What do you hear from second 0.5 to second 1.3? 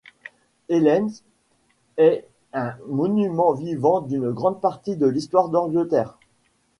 Hellens